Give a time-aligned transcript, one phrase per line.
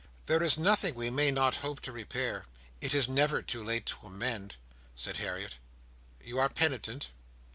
[0.25, 2.47] "There is nothing we may not hope to repair;
[2.81, 4.55] it is never too late to amend,"
[4.95, 5.59] said Harriet.
[6.23, 7.09] "You are penitent?"